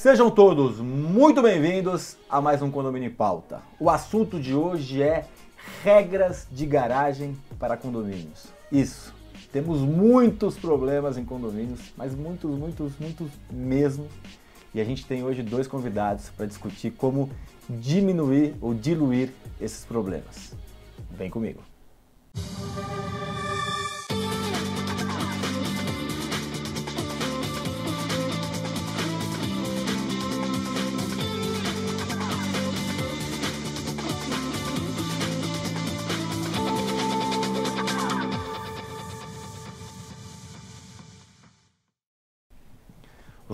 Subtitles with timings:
[0.00, 3.62] Sejam todos muito bem-vindos a mais um Condomínio em Pauta.
[3.80, 5.26] O assunto de hoje é
[5.82, 8.46] regras de garagem para condomínios.
[8.70, 9.12] Isso,
[9.50, 14.06] temos muitos problemas em condomínios, mas muitos, muitos, muitos mesmo.
[14.72, 17.28] E a gente tem hoje dois convidados para discutir como
[17.68, 20.54] diminuir ou diluir esses problemas.
[21.10, 21.60] Vem comigo.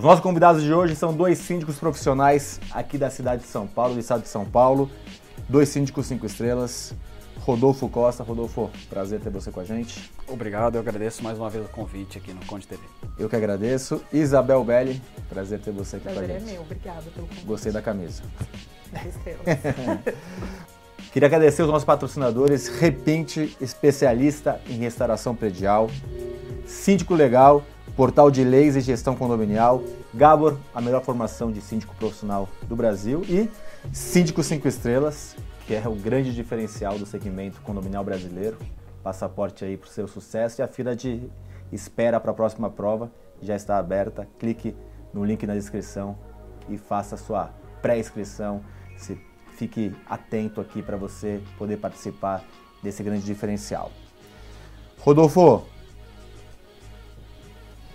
[0.05, 3.95] Os nossos convidados de hoje são dois síndicos profissionais aqui da cidade de São Paulo,
[3.95, 4.91] do estado de São Paulo.
[5.49, 6.93] Dois síndicos cinco estrelas.
[7.39, 8.23] Rodolfo Costa.
[8.23, 10.11] Rodolfo, prazer ter você com a gente.
[10.29, 12.83] Obrigado, eu agradeço mais uma vez o convite aqui no Conde TV.
[13.19, 14.03] Eu que agradeço.
[14.13, 16.52] Isabel Belli, prazer ter você aqui prazer com a é gente.
[16.52, 17.47] meu, obrigada pelo convite.
[17.47, 18.23] Gostei da camisa.
[21.15, 25.89] Queria agradecer os nossos patrocinadores, Repinte, especialista em restauração predial,
[26.66, 27.65] Síndico Legal,
[27.96, 29.80] Portal de Leis e Gestão Condominial,
[30.12, 33.48] Gabor, a melhor formação de síndico profissional do Brasil e
[33.92, 38.59] Síndico 5 Estrelas, que é o grande diferencial do segmento condominial brasileiro.
[39.00, 41.30] Passaporte aí para o seu sucesso e a fila de
[41.70, 44.26] espera para a próxima prova já está aberta.
[44.40, 44.74] Clique
[45.12, 46.18] no link na descrição
[46.68, 47.50] e faça sua
[47.80, 48.60] pré-inscrição.
[48.96, 49.16] Se
[49.56, 52.42] fique atento aqui para você poder participar
[52.82, 53.92] desse grande diferencial.
[54.98, 55.62] Rodolfo,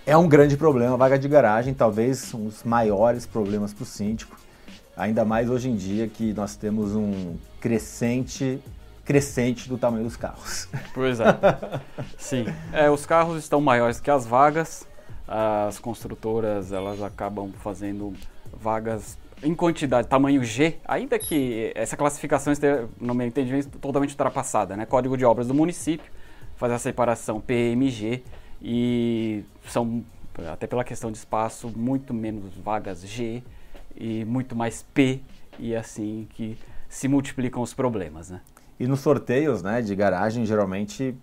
[0.06, 4.36] é um grande problema vaga de garagem, talvez um dos maiores problemas para o síndico,
[4.96, 8.60] ainda mais hoje em dia que nós temos um crescente
[9.04, 10.68] crescente do tamanho dos carros.
[10.94, 11.24] Pois é.
[12.16, 12.46] Sim.
[12.72, 14.86] É, os carros estão maiores que as vagas.
[15.26, 18.14] As construtoras elas acabam fazendo
[18.52, 24.76] vagas em quantidade, tamanho G, ainda que essa classificação esteja, no meu entendimento, totalmente ultrapassada.
[24.76, 24.86] Né?
[24.86, 26.10] Código de obras do município
[26.56, 28.22] faz a separação PMG
[28.62, 30.04] e são,
[30.52, 33.42] até pela questão de espaço, muito menos vagas G
[33.96, 35.20] e muito mais P
[35.58, 38.40] e assim que se multiplicam os problemas, né?
[38.78, 41.14] E nos sorteios, né, de garagem, geralmente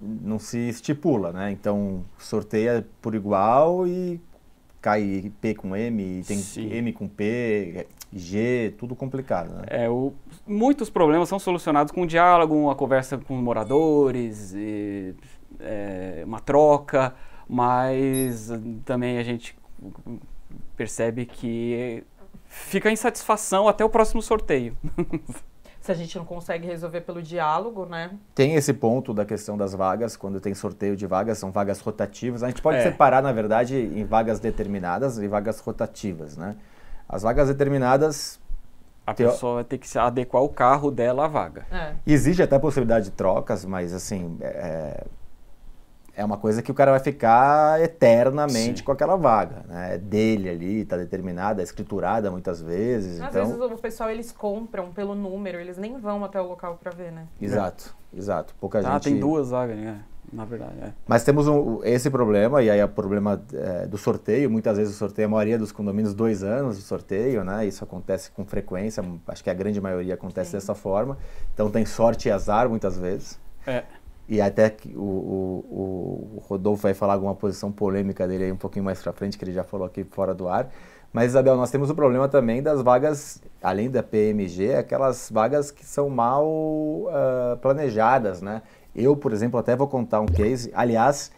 [0.00, 1.50] não se estipula, né?
[1.50, 4.20] Então sorteia por igual e
[4.80, 6.72] cai P com M, tem Sim.
[6.72, 9.64] M com P, G, tudo complicado, né?
[9.66, 10.12] É, o,
[10.46, 15.14] muitos problemas são solucionados com diálogo, uma conversa com moradores, e,
[15.60, 17.14] é, uma troca,
[17.48, 18.50] mas
[18.84, 19.56] também a gente
[20.76, 22.04] percebe que
[22.46, 24.76] fica insatisfação até o próximo sorteio.
[25.80, 28.10] Se a gente não consegue resolver pelo diálogo, né?
[28.34, 32.42] Tem esse ponto da questão das vagas, quando tem sorteio de vagas, são vagas rotativas.
[32.42, 32.82] A gente pode É.
[32.82, 36.56] separar, na verdade, em vagas determinadas e vagas rotativas, né?
[37.08, 38.40] As vagas determinadas,
[39.06, 41.64] A Teo- pessoa vai ter que se adequar o carro dela à vaga.
[41.70, 41.94] É.
[42.04, 45.04] existe até a possibilidade de trocas, mas assim, é,
[46.16, 48.84] é uma coisa que o cara vai ficar eternamente Sim.
[48.84, 49.94] com aquela vaga, né?
[49.94, 53.44] É dele ali, tá determinada, é escriturada muitas vezes, Às então...
[53.46, 57.12] vezes o pessoal eles compram pelo número, eles nem vão até o local pra ver,
[57.12, 57.26] né?
[57.40, 58.54] Exato, exato.
[58.58, 59.04] Pouca Ah, gente...
[59.04, 60.00] tem duas vagas, né?
[60.32, 60.92] Na verdade, é.
[61.06, 64.50] Mas temos um- esse problema, e aí é o problema é, do sorteio.
[64.50, 67.64] Muitas vezes o sorteio, a maioria dos condomínios, dois anos de sorteio, né?
[67.64, 70.56] Isso acontece com frequência, acho que a grande maioria acontece Sim.
[70.56, 71.16] dessa forma.
[71.54, 73.38] Então tem sorte e azar muitas vezes.
[73.64, 73.84] É.
[74.28, 78.56] E até que o, o, o Rodolfo vai falar alguma posição polêmica dele aí um
[78.56, 80.68] pouquinho mais pra frente, que ele já falou aqui fora do ar.
[81.12, 85.84] Mas, Isabel, nós temos o problema também das vagas, além da PMG, aquelas vagas que
[85.84, 88.62] são mal ah, planejadas, né?
[88.94, 90.70] Eu, por exemplo, até vou contar um case.
[90.74, 91.30] Aliás,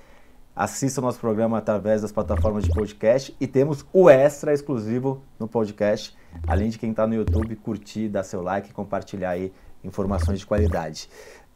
[0.56, 5.46] assista o nosso programa através das plataformas de podcast e temos o extra exclusivo no
[5.46, 6.16] podcast.
[6.46, 9.52] Além de quem está no YouTube, curtir, dar seu like e compartilhar aí
[9.84, 11.08] informações de qualidade.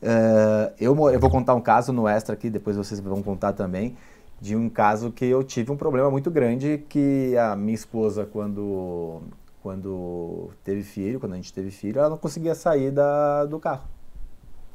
[0.02, 3.96] Ah, eu, eu vou contar um caso no extra aqui, depois vocês vão contar também,
[4.40, 9.22] de um caso que eu tive um problema muito grande que a minha esposa, quando,
[9.62, 13.84] quando teve filho, quando a gente teve filho, ela não conseguia sair da, do carro.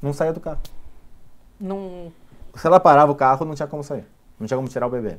[0.02, 0.62] Não saía do carro.
[1.60, 2.12] Não.
[2.56, 4.06] Se ela parava o carro, não tinha como sair.
[4.40, 5.18] Não tinha como tirar o bebê.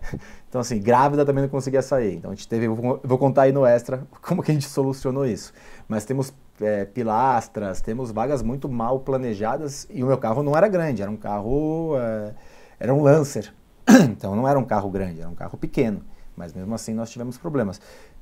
[0.48, 2.14] Então, assim, grávida também não conseguia sair.
[2.14, 2.68] Então, a gente teve.
[2.68, 5.52] Vou vou contar aí no extra como que a gente solucionou isso.
[5.88, 10.68] Mas temos é, pilastras, temos vagas muito mal planejadas e o meu carro não era
[10.68, 11.96] grande, era um carro.
[11.98, 12.34] é,
[12.78, 13.52] era um Lancer.
[14.10, 16.02] Então, não era um carro grande, era um carro pequeno.
[16.36, 17.80] Mas mesmo assim, nós tivemos problemas.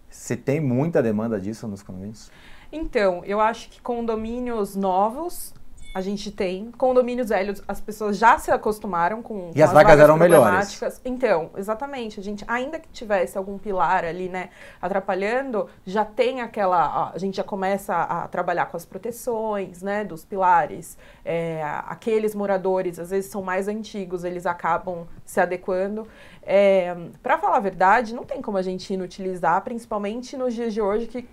[0.08, 2.31] Você tem muita demanda disso nos condomínios?
[2.70, 5.55] Então, eu acho que condomínios novos
[5.94, 9.50] A gente tem condomínios velhos, as pessoas já se acostumaram com.
[9.50, 10.81] E com as, as, vagas, eram melhores.
[11.05, 12.19] Então, exatamente.
[12.19, 14.49] A gente, ainda que tivesse algum pilar ali, né,
[14.81, 17.12] atrapalhando, já tem aquela.
[17.15, 20.97] A gente já começa a trabalhar com as proteções, né, dos pilares.
[21.25, 26.09] É, aqueles moradores, às vezes, são mais antigos, eles acabam se adequando.
[26.43, 30.81] É, Para falar a verdade, não tem como a gente inutilizar, principalmente nos dias de
[30.81, 31.29] hoje que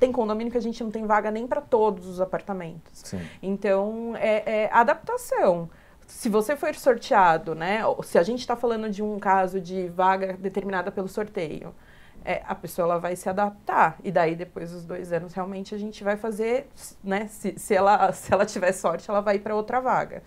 [0.00, 3.02] tem condomínio que a gente não tem vaga nem para todos os apartamentos.
[3.04, 3.20] Sim.
[3.42, 5.68] Então, é, é, adaptação.
[6.06, 7.82] Se você for sorteado, né?
[8.02, 11.72] Se a gente está falando de um caso de vaga determinada pelo sorteio,
[12.24, 13.98] é, a pessoa ela vai se adaptar.
[14.02, 16.68] E daí, depois dos dois anos, realmente a gente vai fazer,
[17.04, 17.28] né?
[17.28, 20.22] Se, se, ela, se ela tiver sorte, ela vai ir para outra vaga.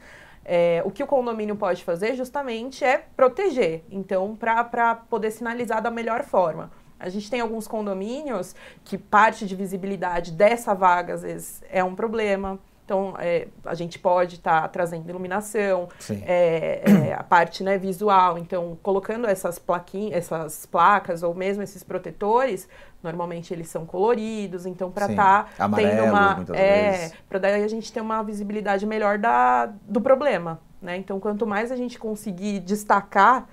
[0.46, 3.84] É, o que o condomínio pode fazer justamente é proteger.
[3.90, 6.70] Então, para poder sinalizar da melhor forma.
[7.00, 11.95] A gente tem alguns condomínios que parte de visibilidade dessa vaga, às vezes, é um
[11.95, 12.60] problema.
[12.86, 15.88] Então, é, a gente pode estar tá trazendo iluminação,
[16.25, 18.38] é, é, a parte né, visual.
[18.38, 22.68] Então, colocando essas plaquinhas, essas placas ou mesmo esses protetores,
[23.01, 24.66] normalmente eles são coloridos.
[24.66, 29.18] Então, para estar tá tendo uma, é, para daí a gente ter uma visibilidade melhor
[29.18, 30.60] da, do problema.
[30.81, 30.98] Né?
[30.98, 33.48] Então, quanto mais a gente conseguir destacar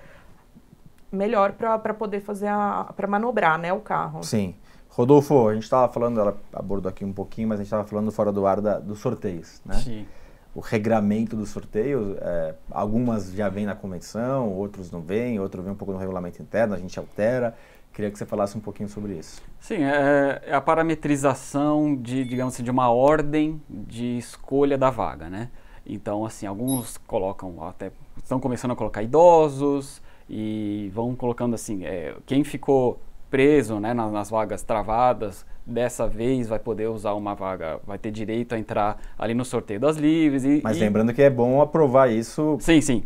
[1.10, 4.22] melhor para poder fazer a para manobrar, né, o carro.
[4.22, 4.54] Sim.
[4.88, 8.10] Rodolfo, a gente estava falando, ela abordou aqui um pouquinho, mas a gente estava falando
[8.10, 9.76] fora do ar da, dos sorteios, né?
[9.76, 10.06] Sim.
[10.52, 15.72] O regramento dos sorteios, é, algumas já vêm na convenção, outros não vêm, outros vêm
[15.72, 17.54] um pouco no regulamento interno, a gente altera.
[17.92, 19.40] Queria que você falasse um pouquinho sobre isso.
[19.60, 25.30] Sim, é, é a parametrização de, digamos assim, de uma ordem de escolha da vaga,
[25.30, 25.50] né?
[25.86, 32.14] Então, assim, alguns colocam até estão começando a colocar idosos, e vão colocando assim, é,
[32.24, 37.80] quem ficou preso né, nas, nas, vagas travadas, dessa vez vai poder usar uma vaga,
[37.84, 40.44] vai ter direito a entrar ali no sorteio das livres.
[40.44, 40.80] E, Mas e...
[40.80, 42.56] lembrando que é bom aprovar isso.
[42.60, 43.02] Sim, sim.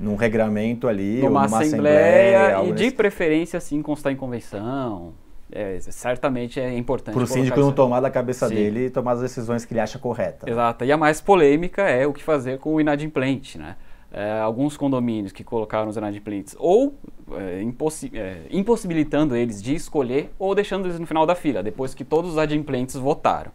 [0.00, 5.12] Num regramento ali, numa, numa assembleia, assembleia e de preferência sim constar em convenção.
[5.50, 7.14] É, certamente é importante.
[7.14, 8.54] Para o síndico não tomar da cabeça Sim.
[8.56, 10.48] dele e tomar as decisões que ele acha corretas.
[10.48, 10.84] Exato.
[10.84, 13.76] E a mais polêmica é o que fazer com o inadimplente, né?
[14.16, 16.98] É, alguns condomínios que colocaram os inadimplentes ou
[17.32, 21.94] é, impossi é, impossibilitando eles de escolher ou deixando eles no final da fila, depois
[21.94, 23.52] que todos os adimplentes votaram.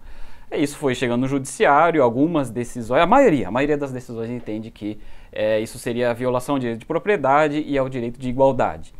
[0.51, 4.69] É, isso foi chegando no judiciário, algumas decisões, a maioria, a maioria das decisões entende
[4.69, 4.99] que
[5.31, 8.93] é, isso seria a violação ao direito de propriedade e ao direito de igualdade.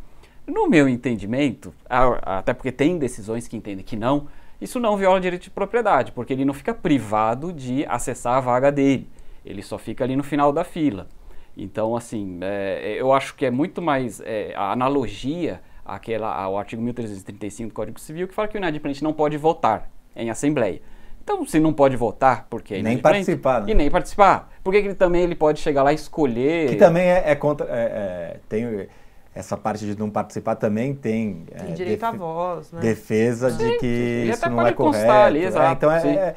[0.44, 4.26] No meu entendimento, até porque tem decisões que entendem que não,
[4.60, 8.40] isso não viola o direito de propriedade, porque ele não fica privado de acessar a
[8.40, 9.08] vaga dele.
[9.44, 11.06] Ele só fica ali no final da fila.
[11.56, 16.80] Então, assim, é, eu acho que é muito mais é, a analogia àquela, ao artigo
[16.82, 20.80] 1335 do Código Civil, que fala que o inadimplente não pode votar em assembleia.
[21.22, 23.70] Então, se não pode votar, porque é nem participar, né?
[23.70, 26.68] e nem participar, porque ele também ele pode chegar lá e escolher.
[26.68, 28.88] Que também é, é contra, é, é, tem
[29.32, 32.80] essa parte de não participar também tem, é, tem direito à voz, né?
[32.80, 35.12] defesa Sim, de que isso não é correto.
[35.12, 36.34] Ali, exato, então é,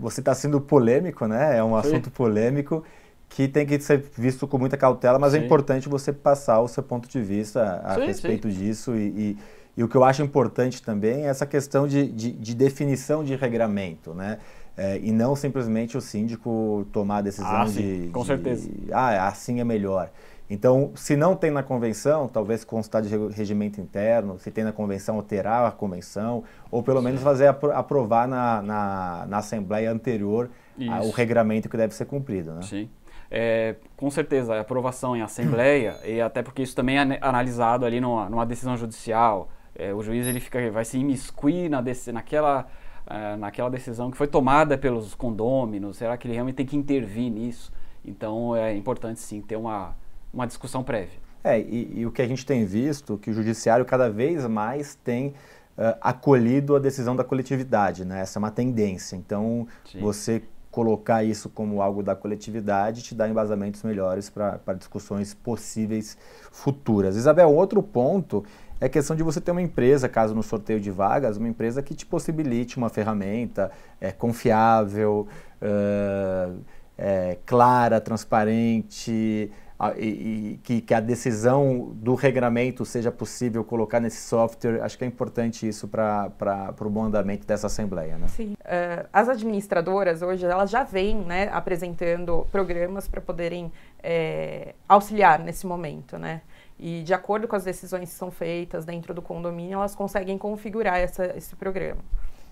[0.00, 1.58] você está sendo polêmico, né?
[1.58, 1.88] É um Sim.
[1.88, 2.82] assunto polêmico
[3.28, 5.42] que tem que ser visto com muita cautela, mas é sim.
[5.42, 8.58] é importante você passar o seu ponto de vista a sim, respeito sim.
[8.58, 8.94] disso.
[8.94, 9.38] E, e,
[9.76, 13.34] e, o que eu acho importante também é essa questão de, de, de definição de
[13.34, 14.38] regramento, né?
[14.76, 18.70] É, e não simplesmente o síndico tomar a decisão ah, de, Com de, certeza.
[18.92, 20.10] Ah, assim é melhor.
[20.48, 25.16] Então, se não tem na convenção, talvez constar de regimento interno, se tem na convenção,
[25.16, 30.48] alterar a convenção, ou pelo menos fazer aprovar na, na, na Assembleia anterior
[30.88, 32.52] a, o regramento que deve ser cumprido.
[32.52, 32.62] Né?
[32.62, 32.88] Sim.
[33.38, 38.00] É, com certeza, a aprovação em assembleia, e até porque isso também é analisado ali
[38.00, 42.66] numa, numa decisão judicial, é, o juiz ele fica, vai se imiscuir na, naquela,
[43.06, 47.30] é, naquela decisão que foi tomada pelos condôminos, será que ele realmente tem que intervir
[47.30, 47.70] nisso?
[48.02, 49.94] Então é importante sim ter uma,
[50.32, 51.18] uma discussão prévia.
[51.44, 54.94] É, e, e o que a gente tem visto, que o judiciário cada vez mais
[54.94, 55.34] tem
[55.78, 58.22] Uh, acolhido a decisão da coletividade, né?
[58.22, 59.14] Essa é uma tendência.
[59.14, 60.00] Então, Sim.
[60.00, 60.42] você
[60.76, 66.18] colocar isso como algo da coletividade te dá embasamentos melhores para discussões possíveis
[66.52, 67.16] futuras.
[67.16, 68.44] Isabel, outro ponto
[68.78, 71.82] é a questão de você ter uma empresa, caso no sorteio de vagas, uma empresa
[71.82, 75.26] que te possibilite uma ferramenta é, confiável,
[75.62, 76.60] uh,
[76.98, 79.50] é, clara, transparente,
[79.98, 85.04] e, e que, que, a decisão do regramento seja possível colocar nesse software, acho que
[85.04, 88.16] é importante isso para o bom andamento dessa Assembleia.
[88.16, 88.26] Né?
[88.28, 88.54] Sim.
[88.54, 93.70] Uh, as administradoras hoje, elas já vêm né, apresentando programas para poderem
[94.02, 96.42] é, auxiliar nesse momento, né?
[96.78, 100.98] E de acordo com as decisões que são feitas dentro do condomínio, elas conseguem configurar
[100.98, 102.00] essa, esse programa.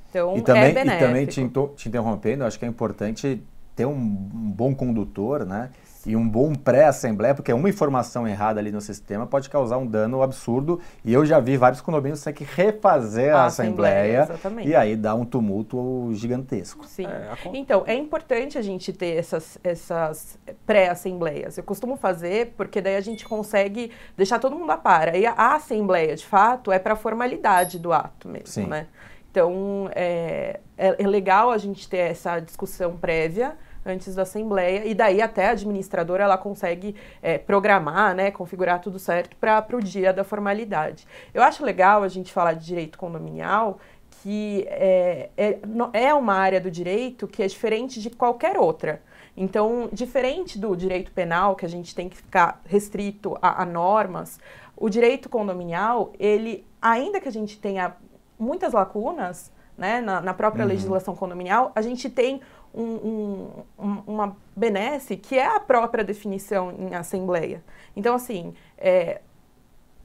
[0.09, 1.05] Então, e também, é benéfico.
[1.05, 3.43] E também te, te interrompendo, acho que é importante
[3.75, 5.71] ter um, um bom condutor, né?
[6.07, 10.23] e um bom pré-assembleia, porque uma informação errada ali no sistema pode causar um dano
[10.23, 10.81] absurdo.
[11.05, 14.97] E eu já vi vários condomínios ter que refazer a, a assembleia, assembleia e aí
[14.97, 16.87] dá um tumulto gigantesco.
[16.87, 17.07] Sim.
[17.07, 21.57] É, então, é importante a gente ter essas, essas pré-assembleias.
[21.57, 25.15] Eu costumo fazer porque daí a gente consegue deixar todo mundo a par.
[25.15, 28.67] E a, a assembleia, de fato, é para a formalidade do ato mesmo, Sim.
[28.67, 28.87] né?
[29.35, 34.95] Então, é, é, é legal a gente ter essa discussão prévia antes da assembleia e
[34.95, 40.13] daí até a administradora ela consegue é, programar, né, configurar tudo certo para o dia
[40.13, 41.05] da formalidade.
[41.35, 43.81] Eu acho legal a gente falar de direito condominial
[44.23, 45.59] que é, é,
[45.93, 49.03] é uma área do direito que é diferente de qualquer outra.
[49.37, 54.39] Então, diferente do direito penal, que a gente tem que ficar restrito a, a normas,
[54.77, 57.97] o direito condominial, ele, ainda que a gente tenha
[58.39, 60.69] muitas lacunas, né, na, na própria uhum.
[60.69, 62.41] legislação condominial, a gente tem
[62.75, 67.63] um, um, uma benesse que é a própria definição em assembleia.
[67.97, 69.21] Então, assim, é,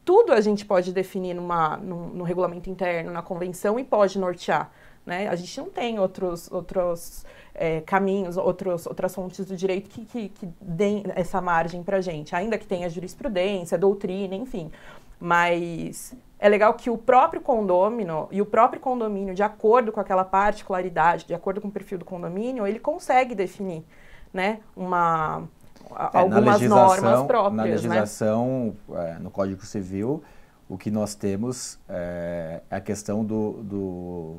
[0.05, 4.71] tudo a gente pode definir numa, no, no, regulamento interno, na convenção e pode nortear.
[5.05, 5.27] Né?
[5.27, 10.29] A gente não tem outros, outros é, caminhos, outros, outras fontes do direito que, que,
[10.29, 14.71] que deem essa margem para a gente, ainda que tenha jurisprudência, doutrina, enfim.
[15.19, 20.23] Mas é legal que o próprio condômino e o próprio condomínio, de acordo com aquela
[20.23, 23.83] particularidade, de acordo com o perfil do condomínio, ele consegue definir,
[24.33, 25.43] né, uma
[25.91, 27.71] é, algumas normas próprias, Na né?
[27.71, 29.15] legislação, né?
[29.17, 30.23] é, no Código Civil,
[30.69, 34.37] o que nós temos é a questão do, do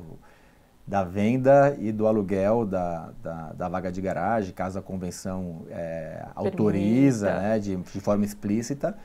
[0.87, 6.25] da venda e do aluguel da, da, da, vaga de garagem, caso a convenção é,
[6.33, 8.97] autoriza né, de, de forma explícita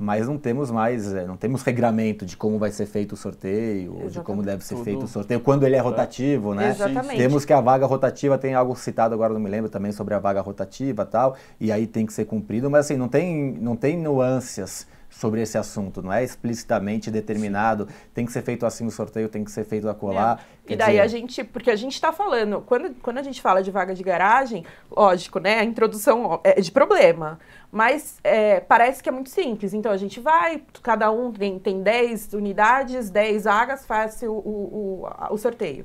[0.00, 3.96] mas não temos mais, é, não temos regramento de como vai ser feito o sorteio,
[4.02, 4.84] ou de como deve ser Tudo.
[4.84, 6.70] feito o sorteio, quando ele é rotativo, né?
[6.70, 7.18] Exatamente.
[7.18, 10.18] Temos que a vaga rotativa tem algo citado agora não me lembro também sobre a
[10.18, 13.96] vaga rotativa, tal, e aí tem que ser cumprido, mas assim, não tem não tem
[13.98, 19.28] nuances sobre esse assunto, não é explicitamente determinado, tem que ser feito assim o sorteio,
[19.28, 20.42] tem que ser feito a colar.
[20.66, 20.72] É.
[20.72, 21.00] E daí dizer...
[21.00, 24.02] a gente, porque a gente está falando, quando, quando a gente fala de vaga de
[24.04, 27.40] garagem, lógico, né, a introdução é de problema,
[27.72, 31.82] mas é, parece que é muito simples, então a gente vai, cada um tem, tem
[31.82, 35.84] 10 unidades, 10 vagas, faz o, o, o, o sorteio.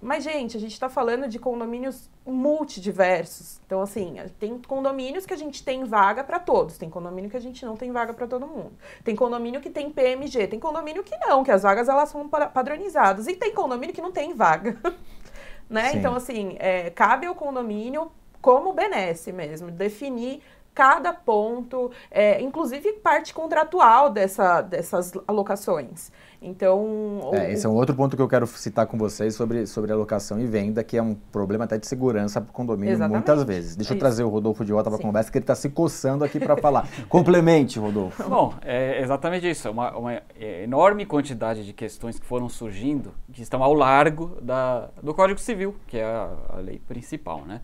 [0.00, 3.60] Mas, gente, a gente está falando de condomínios multidiversos.
[3.66, 7.40] Então, assim, tem condomínios que a gente tem vaga para todos, tem condomínio que a
[7.40, 8.72] gente não tem vaga para todo mundo.
[9.02, 13.26] Tem condomínio que tem PMG, tem condomínio que não, que as vagas elas são padronizadas.
[13.26, 14.78] E tem condomínio que não tem vaga.
[15.68, 15.92] né?
[15.94, 20.40] Então, assim, é, cabe ao condomínio, como benesse mesmo, definir
[20.78, 26.12] cada ponto, é, inclusive parte contratual dessa, dessas alocações.
[26.40, 27.30] Então.
[27.32, 30.38] É, esse é um outro ponto que eu quero citar com vocês sobre, sobre alocação
[30.38, 33.16] e venda, que é um problema até de segurança para o condomínio Exatamente.
[33.16, 33.76] muitas vezes.
[33.76, 35.68] Deixa é eu trazer o Rodolfo de volta para a conversa, que ele está se
[35.68, 36.88] coçando aqui para falar.
[37.08, 38.28] Complemente, Rodolfo.
[38.28, 39.66] Bom, é exatamente isso.
[39.66, 44.90] É uma, uma enorme quantidade de questões que foram surgindo, que estão ao largo da,
[45.02, 47.60] do Código Civil, que é a, a lei principal, né?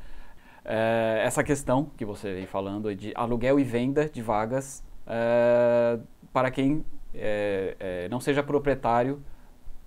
[0.64, 5.98] É, essa questão que você vem falando de aluguel e venda de vagas é,
[6.32, 9.22] para quem é, é, não seja proprietário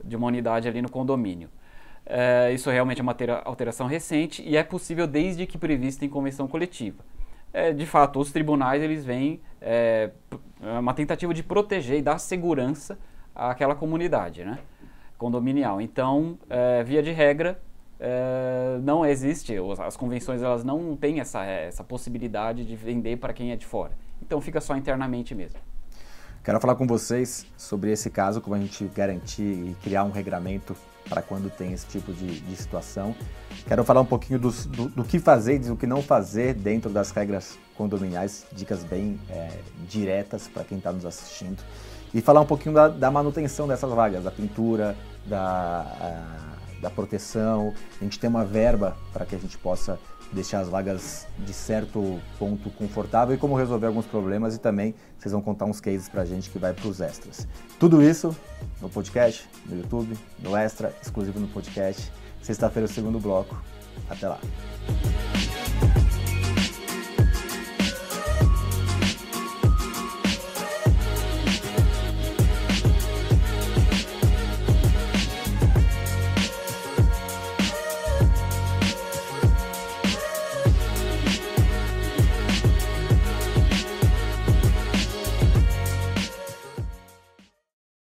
[0.03, 1.49] de uma unidade ali no condomínio.
[2.05, 6.47] É, isso realmente é uma alteração recente e é possível desde que prevista em convenção
[6.47, 7.03] coletiva.
[7.53, 10.11] É, de fato, os tribunais eles vêm é,
[10.61, 12.97] é uma tentativa de proteger e dar segurança
[13.35, 14.59] àquela comunidade, né,
[15.17, 15.81] condominial.
[15.81, 17.61] Então, é, via de regra,
[18.83, 23.55] não existe, as convenções elas não têm essa, essa possibilidade de vender para quem é
[23.55, 23.93] de fora.
[24.21, 25.59] Então, fica só internamente mesmo.
[26.47, 30.77] Quero falar com vocês sobre esse caso, como a gente garantir e criar um regramento
[31.09, 33.13] para quando tem esse tipo de, de situação.
[33.67, 36.89] Quero falar um pouquinho do, do, do, que fazer e do que não fazer dentro
[36.89, 41.61] das regras condominiais, dicas bem é, diretas para quem está nos assistindo.
[42.13, 47.73] E falar um pouquinho da, da, manutenção dessas vagas, da pintura, da, a, da proteção.
[47.99, 49.99] A gente tem uma verba para que a gente possa
[50.31, 55.31] deixar as vagas de certo ponto confortável e como resolver alguns problemas e também vocês
[55.31, 57.47] vão contar uns cases pra gente que vai pros extras.
[57.79, 58.35] Tudo isso
[58.81, 62.11] no podcast, no YouTube, no extra, exclusivo no podcast.
[62.41, 63.61] Sexta-feira o segundo bloco.
[64.09, 64.39] Até lá.